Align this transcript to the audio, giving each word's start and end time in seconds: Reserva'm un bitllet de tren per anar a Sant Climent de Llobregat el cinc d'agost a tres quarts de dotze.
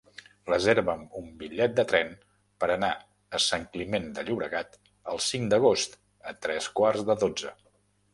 Reserva'm 0.49 1.01
un 1.17 1.25
bitllet 1.41 1.73
de 1.79 1.83
tren 1.91 2.07
per 2.63 2.69
anar 2.75 2.89
a 3.39 3.41
Sant 3.47 3.67
Climent 3.75 4.07
de 4.15 4.23
Llobregat 4.31 4.79
el 5.13 5.21
cinc 5.27 5.53
d'agost 5.53 5.95
a 6.33 6.35
tres 6.47 6.71
quarts 6.81 7.05
de 7.11 7.19
dotze. 7.27 7.53